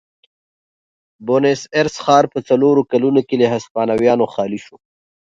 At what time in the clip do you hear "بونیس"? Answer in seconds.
1.25-1.61